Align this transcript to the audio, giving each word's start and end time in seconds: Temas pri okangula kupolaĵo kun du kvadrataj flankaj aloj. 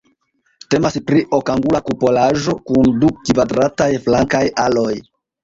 Temas 0.73 0.95
pri 1.09 1.21
okangula 1.39 1.81
kupolaĵo 1.89 2.57
kun 2.71 2.91
du 3.05 3.13
kvadrataj 3.29 3.89
flankaj 4.09 4.43
aloj. 4.67 4.91